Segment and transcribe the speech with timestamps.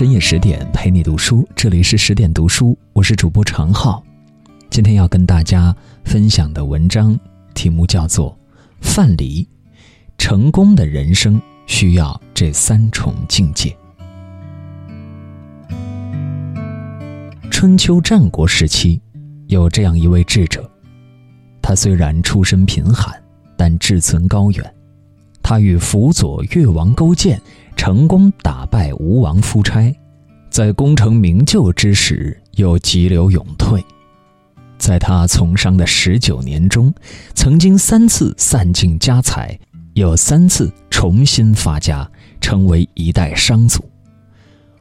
[0.00, 4.02] 深夜十点陪你读书，这里是十点读书，我是主播常浩。
[4.70, 7.20] 今天要跟大家分享的文章
[7.52, 8.30] 题目叫做
[8.80, 9.46] 《范蠡：
[10.16, 13.76] 成功的人生需要这三重境界》。
[17.50, 18.98] 春秋战国时期，
[19.48, 20.66] 有这样一位智者，
[21.60, 23.14] 他虽然出身贫寒，
[23.54, 24.74] 但志存高远。
[25.42, 27.38] 他与辅佐越王勾践。
[27.80, 29.90] 成功打败吴王夫差，
[30.50, 33.82] 在功成名就之时又急流勇退，
[34.76, 36.92] 在他从商的十九年中，
[37.34, 39.58] 曾经三次散尽家财，
[39.94, 42.06] 又三次重新发家，
[42.38, 43.82] 成为一代商祖。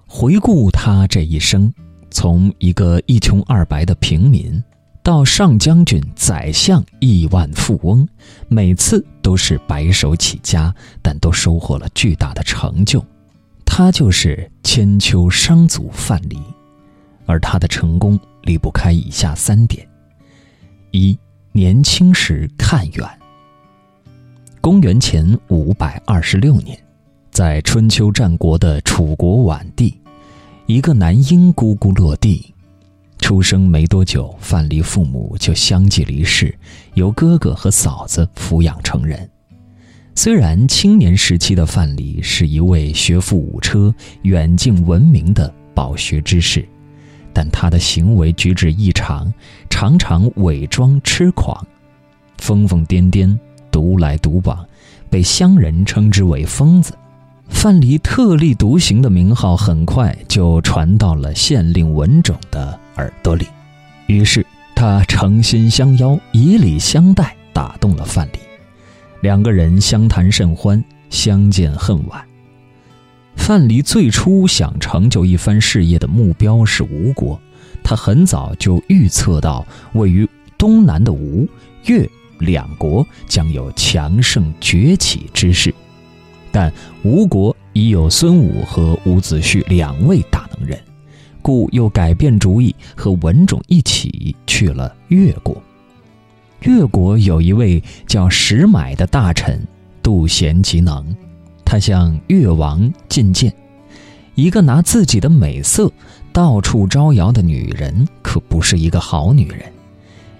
[0.06, 1.74] 回顾他这一生，
[2.12, 4.62] 从一个一穷二白的平民，
[5.10, 8.08] 到上将军、宰相、亿万富翁，
[8.48, 13.04] 每次都是白手起家，但都收获了巨大的成就。
[13.66, 16.38] 他就是千秋商祖范蠡，
[17.26, 19.84] 而他的成功离不开以下三点：
[20.92, 21.18] 一、
[21.54, 23.10] 年轻时看远。
[24.62, 26.78] 公元前五百二十六年，
[27.32, 30.00] 在春秋战国的楚国宛地，
[30.68, 32.54] 一个男婴咕咕落地。
[33.20, 36.58] 出生没多久，范蠡父母就相继离世，
[36.96, 39.30] 由哥哥和嫂子抚养成人。
[40.16, 46.68] 虽然青年时期的范蠡是一位学富五车、远近闻名的饱学之士，
[47.32, 49.32] 但他的行为举止异常，
[49.70, 51.66] 常常伪装痴狂，
[52.40, 53.38] 疯疯癫癫，
[53.72, 54.66] 独来独往，
[55.10, 56.94] 被乡人称之为疯子。
[57.50, 63.46] 范蠡特立独行的名号很快就传到了县令文种的耳朵里，
[64.08, 68.38] 于是他诚心相邀，以礼相待，打动了范蠡。
[69.22, 72.24] 两个人相谈甚欢，相见恨晚。
[73.36, 77.38] 范蠡最初想成就一番事业的目标是吴国，
[77.84, 80.26] 他很早就预测到位于
[80.58, 81.46] 东南的吴、
[81.88, 85.74] 越两国将有强盛崛起之势。
[86.52, 86.72] 但
[87.04, 90.80] 吴国已有孙武和伍子胥两位大能人，
[91.42, 95.62] 故又改变主意，和文种一起去了越国。
[96.62, 99.66] 越国有一位叫石买的大臣，
[100.04, 101.16] 妒贤极能，
[101.64, 103.54] 他向越王进谏：
[104.36, 105.90] 一个拿自己的美色
[106.34, 109.62] 到处招摇的女人，可不是一个好女人；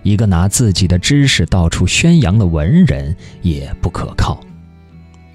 [0.04, 4.40] 一个拿自己的知识到处宣扬的文人，也不可靠。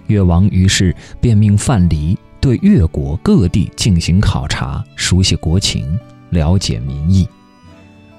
[0.07, 5.99] 越王于是便命范蠡对越国各地进行考察，熟悉国情，
[6.31, 7.29] 了解民意。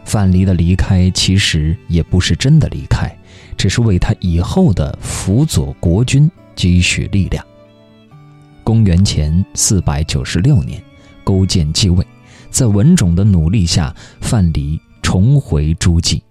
[0.04, 3.16] 范蠡的离开其实也不是真的离开，
[3.58, 7.44] 只是为他以后的辅佐国君积蓄力量。
[8.64, 10.82] 公元前四百九十六年，
[11.24, 12.06] 勾践继位，
[12.50, 16.24] 在文种的努力下，范蠡重回诸暨，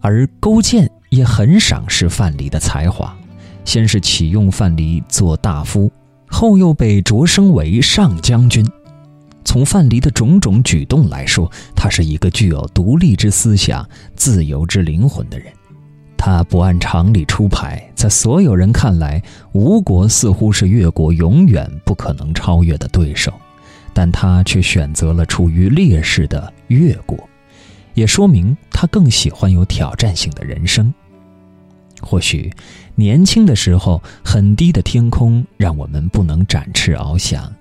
[0.00, 3.17] 而勾践也很赏识范蠡的才华。
[3.64, 5.90] 先是启用范蠡做大夫，
[6.26, 8.66] 后又被擢升为上将军。
[9.44, 15.52] 从范蠡的种种举动来说，他是一个具有独立之思想、自由之灵魂的人。
[16.16, 23.32] 他不按常理出牌，在所有人看来，吴国似乎是越国永远不可能超越的对手，
[23.94, 27.16] 但他却选择了处于劣势的越国，
[27.94, 30.92] 也说明他更喜欢有挑战性的人生。
[32.00, 32.52] 或许，
[32.94, 37.52] 年轻的时候，很低的天空让我们不能展翅翱翔，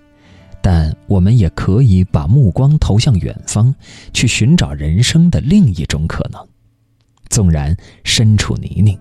[0.61, 3.73] 但我们也可以把目光投向远方，
[4.13, 6.47] 去寻找人生的另一种可能。
[7.29, 8.97] 纵然身处泥泞，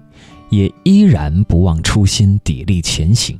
[0.50, 3.38] 也依然不忘初心，砥砺前行。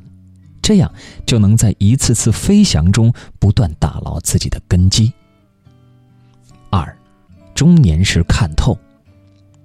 [0.63, 0.93] 这样
[1.25, 5.13] 就能在一次次飞翔中不断打牢自己的根基。
[6.71, 6.97] 二，
[7.55, 8.77] 中年时看透。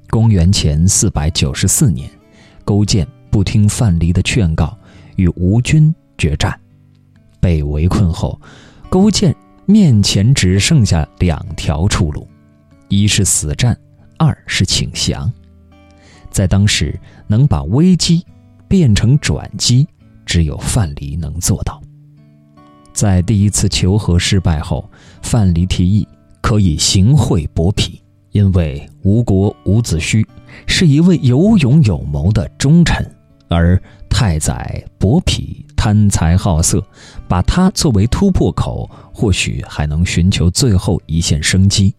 [0.09, 2.09] 公元前四百九十四年。
[2.63, 4.77] 勾践不听范蠡的劝告，
[5.15, 6.59] 与吴军决战，
[7.39, 8.39] 被围困后，
[8.89, 9.35] 勾践
[9.65, 12.27] 面前只剩下两条出路：
[12.89, 13.77] 一是死战，
[14.17, 15.31] 二是请降。
[16.29, 18.25] 在当时，能把危机
[18.67, 19.87] 变成转机，
[20.25, 21.81] 只有范蠡能做到。
[22.93, 24.89] 在第一次求和失败后，
[25.21, 26.07] 范蠡提议
[26.41, 28.00] 可以行贿伯嚭。
[28.31, 30.25] 因为吴国伍子胥
[30.65, 33.05] 是一位有勇有谋的忠臣，
[33.49, 36.83] 而太宰伯嚭贪财好色，
[37.27, 41.93] 把他作为突破口，或许还能寻求最后一线生机。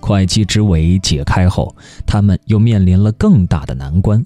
[0.00, 1.74] 会稽之围解开后，
[2.06, 4.24] 他们又面临了更大的难关：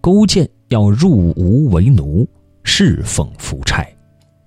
[0.00, 2.28] 勾践要入吴为奴，
[2.62, 3.86] 侍奉夫差。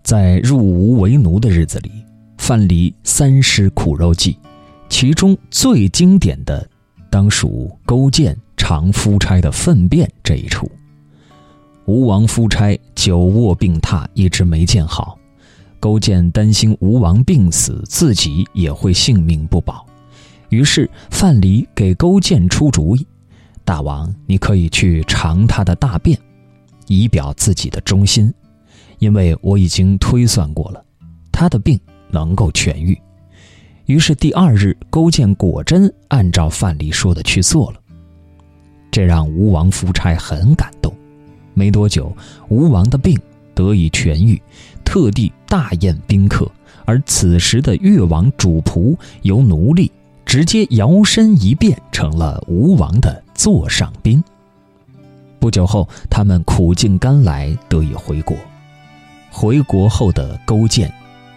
[0.03, 1.91] 在入吴为奴的日子里，
[2.37, 4.37] 范蠡三施苦肉计，
[4.89, 6.67] 其中最经典的，
[7.09, 10.69] 当属勾践尝夫差的粪便这一出。
[11.85, 15.17] 吴王夫差久卧病榻，一直没见好。
[15.79, 19.85] 勾践担心吴王病死，自己也会性命不保，
[20.49, 23.07] 于是范蠡给勾践出主意
[23.63, 26.19] ：“大王，你可以去尝他的大便，
[26.87, 28.33] 以表自己的忠心，
[28.97, 30.83] 因为我已经推算过了，
[31.31, 31.79] 他的病
[32.11, 32.99] 能够痊愈。”
[33.89, 37.79] 于是第二日，勾践果真按照范蠡说的去做了，
[38.91, 40.93] 这让吴王夫差很感动。
[41.55, 42.15] 没多久，
[42.49, 43.19] 吴王的病
[43.55, 44.39] 得以痊愈。
[44.85, 46.47] 特地大宴宾客，
[46.85, 49.91] 而此时的越王主仆由奴隶
[50.23, 54.23] 直接摇身一变成了吴王的座上宾。
[55.39, 58.37] 不久后，他们苦尽甘来，得以回国。
[59.31, 60.93] 回国后的勾践，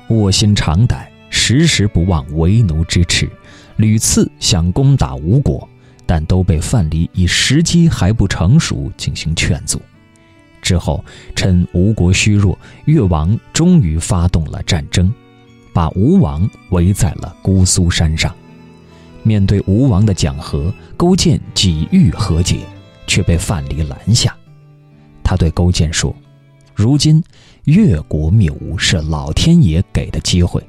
[0.09, 1.09] 卧薪尝胆，
[1.45, 3.29] 时时不忘为奴之耻，
[3.75, 5.69] 屡次想攻打吴国，
[6.07, 9.83] 但都被范蠡以时机还不成熟进行劝阻。
[10.63, 11.05] 之后，
[11.35, 15.13] 趁吴国虚弱，越王终于发动了战争，
[15.73, 18.33] 把吴王围在了姑苏山上。
[19.25, 22.61] 面对吴王的讲和，勾践几欲和解，
[23.09, 24.33] 却被范蠡拦下。
[25.25, 26.15] 他对勾践说
[26.73, 27.21] ：“如今
[27.65, 30.65] 越国灭吴是老天爷给的机会，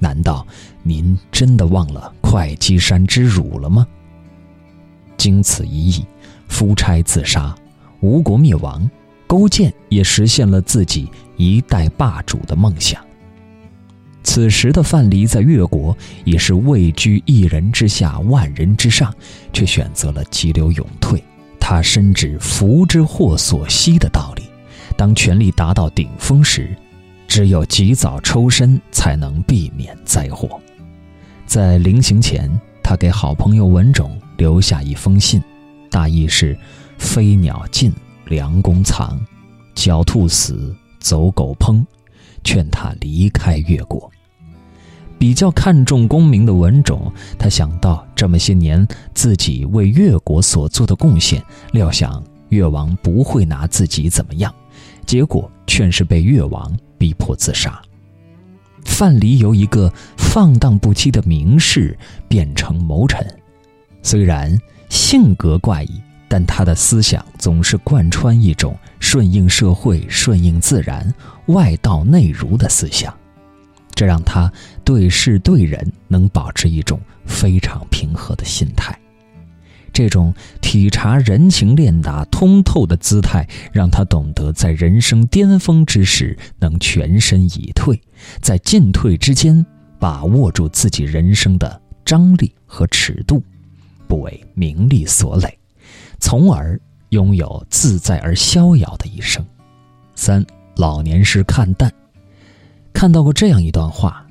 [0.00, 0.44] 难道
[0.82, 3.86] 您真的忘了会稽山之辱了吗？”
[5.16, 6.04] 经此一役，
[6.48, 7.54] 夫差自杀，
[8.00, 8.90] 吴国灭亡。
[9.26, 13.00] 勾践也实现了自己一代霸主的梦想。
[14.24, 19.14] 此时的范蠡在越国也是位居一人之下，万人之上，
[19.52, 21.22] 却选择了急流勇退。
[21.60, 24.42] 他深知福之祸所息的道理，
[24.96, 26.76] 当权力达到顶峰时，
[27.30, 30.60] 只有及早抽身，才能避免灾祸。
[31.46, 32.50] 在临行前，
[32.82, 35.40] 他给好朋友文种留下一封信，
[35.88, 36.58] 大意是：
[36.98, 37.92] 飞鸟尽。
[38.26, 39.18] 良弓藏，
[39.76, 41.84] 狡兔死，走狗烹，
[42.42, 44.10] 劝他离开越国。
[45.16, 51.40] 比较看重功名的文种，他想到这么些年自己为越国所做的贡献，
[51.72, 54.52] 料想越王不会拿自己怎么样，
[55.06, 57.82] 结果却是被越王逼迫自杀。
[58.84, 61.98] 范蠡由一个放荡不羁的名士
[62.28, 63.26] 变成谋臣，
[64.02, 64.56] 虽然
[64.88, 66.00] 性格怪异。
[66.32, 71.12] 但他的思想总是贯穿一种顺应社会、顺应自然、
[71.46, 73.12] 外道内儒的思想，
[73.96, 74.48] 这让他
[74.84, 78.96] 对事对人能保持一种非常平和的心态。
[80.00, 80.32] 这种
[80.62, 88.00] 体察人情练达通透的姿态，让他懂得在人生巅峰之时能全身以退，
[88.40, 89.66] 在进退之间
[89.98, 93.42] 把握住自己人生的张力和尺度，
[94.08, 95.58] 不为名利所累。
[96.18, 96.80] 从而
[97.10, 99.44] 拥有自在而逍遥的一生。
[100.14, 100.42] 三
[100.76, 101.92] 老年时看淡，
[102.94, 104.26] 看到过这样一段话：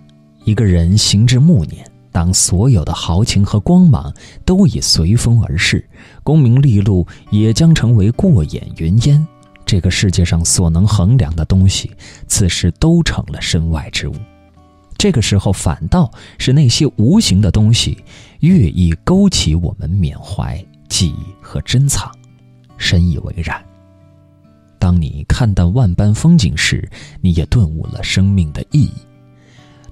[0.45, 4.13] 一个人行至暮年，当所有的豪情和光芒
[4.43, 5.87] 都已随风而逝，
[6.23, 9.25] 功名利禄也将成为过眼云烟，
[9.65, 11.91] 这个世界上所能衡量的东西，
[12.27, 14.15] 此时都成了身外之物。
[14.97, 18.03] 这个时候，反倒是那些无形的东西，
[18.41, 20.61] 越易勾起我们缅怀。
[20.89, 22.11] 记忆和珍藏，
[22.77, 23.63] 深以为然。
[24.79, 26.89] 当你看淡万般风景时，
[27.21, 28.93] 你也顿悟了生命的意义。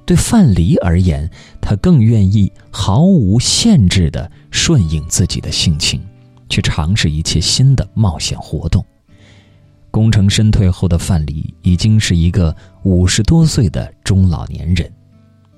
[0.07, 6.01] 对范蠡而言，他更愿意毫无限制地顺应自己的性情，
[6.47, 8.83] 去尝试一切新的冒险活动。
[9.91, 14.89] 功成身退后的范蠡已经是一个五十多岁的中老年人，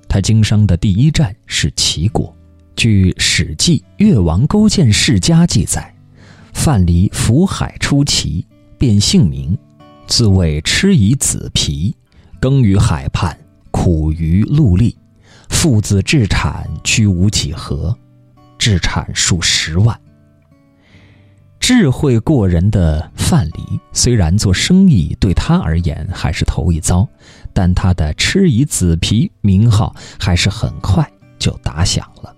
[0.08, 2.34] 他经商的第一站是齐国。
[2.74, 5.94] 据《史记·越王勾践世家》记载，
[6.52, 8.44] 范蠡浮海出齐，
[8.76, 9.56] 变姓名，
[10.08, 11.94] 自谓吃以子皮，
[12.40, 13.38] 耕于海畔，
[13.70, 14.96] 苦于陆力，
[15.48, 17.96] 父子置产屈无几何，
[18.58, 19.98] 置产数十万。
[21.58, 27.06] 智慧过人的范蠡，虽然做生意对他而言还是头一遭，
[27.52, 31.08] 但他的吃以子皮名号还是很快
[31.38, 32.34] 就打响了。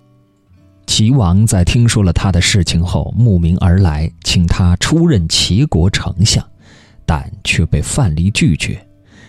[0.85, 6.45] 齐王在听说了他的事情后，慕名而来，请他出任齐国丞相，
[7.05, 8.85] 但却被范蠡拒绝。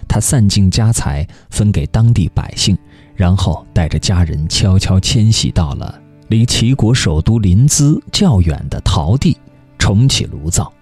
[0.08, 2.76] 他散尽家财分给当地百姓，
[3.14, 9.36] 然后带着家人悄悄迁徙到了离齐国首都临淄较远的陶地，
[9.78, 10.72] 重启炉灶。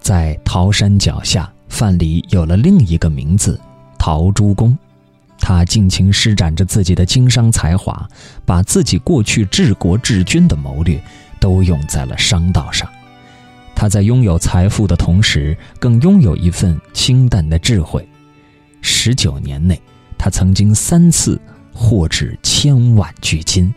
[0.00, 3.60] 在陶山脚下，范蠡有了另一个名字——
[3.98, 4.76] 陶朱公。
[5.38, 8.08] 他尽情施展着自己的经商才华，
[8.44, 11.00] 把自己过去治国治军的谋略
[11.38, 12.88] 都用在了商道上。
[13.74, 18.08] 他在拥有财富的同时，更拥有一份清淡的智慧。
[18.88, 19.80] 十九年内，
[20.16, 21.40] 他曾经三次
[21.74, 23.74] 获至千万巨金，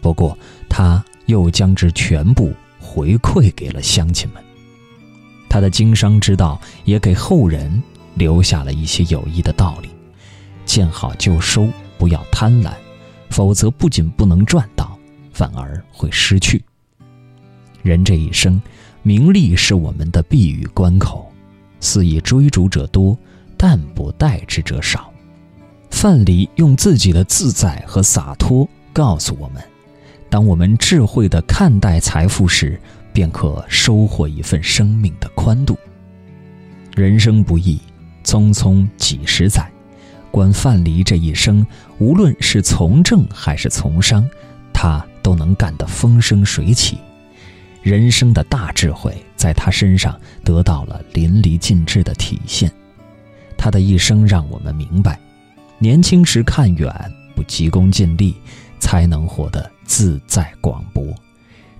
[0.00, 0.36] 不过
[0.66, 4.42] 他又将之全部回馈给了乡亲们。
[5.46, 7.82] 他的经商之道也给后人
[8.14, 9.90] 留下了一些有益的道理：
[10.64, 12.72] 见好就收，不要贪婪，
[13.28, 14.98] 否则不仅不能赚到，
[15.34, 16.64] 反而会失去。
[17.82, 18.60] 人这一生，
[19.02, 21.30] 名利是我们的避雨关口，
[21.78, 23.16] 肆意追逐者多，
[23.56, 25.12] 但不待之者少。
[25.90, 29.62] 范蠡用自己的自在和洒脱告诉我们：
[30.28, 32.78] 当我们智慧地看待财富时，
[33.12, 35.78] 便可收获一份生命的宽度。
[36.94, 37.80] 人生不易，
[38.24, 39.66] 匆匆几十载。
[40.30, 41.66] 观范蠡这一生，
[41.98, 44.28] 无论是从政还是从商，
[44.70, 46.98] 他都能干得风生水起。
[47.80, 52.70] 人生的大智慧在他身上得到了淋漓尽致的体现。
[53.56, 55.18] 他的一生让我们明白：
[55.78, 56.92] 年轻时看远，
[57.34, 58.34] 不急功近利，
[58.78, 61.04] 才能活得自在广博。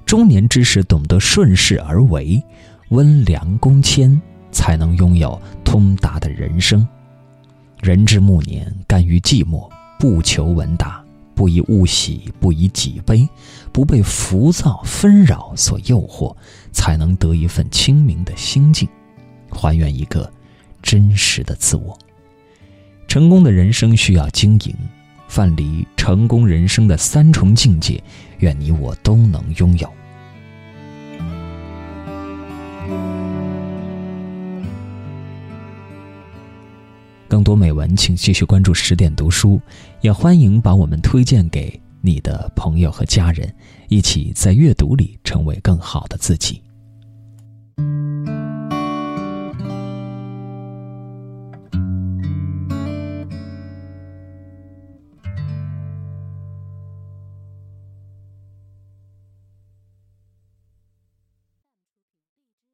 [0.05, 2.43] 中年之时，懂得顺势而为，
[2.91, 4.21] 温良恭谦，
[4.53, 6.87] 才能拥有通达的人生。
[7.83, 9.69] 人至暮年，甘于寂寞，
[9.99, 11.05] 不求闻达，
[11.35, 13.29] 不以物喜，不以己悲，
[13.73, 16.35] 不被浮躁纷扰所诱惑，
[16.73, 18.89] 才能得一份清明的心境，
[19.51, 20.31] 还原一个
[20.83, 21.99] 真实的自我。
[23.09, 24.75] 成功的人生需要经营。
[25.29, 28.01] 范蠡成功人生的三重境界，
[28.39, 29.93] 愿你我都能拥有。
[37.27, 39.61] 更多美文，请继续关注十点读书，
[40.01, 43.53] 也欢迎把我们推荐给你的朋友和家人，
[43.89, 46.63] 一起在阅读里成为更好的自己。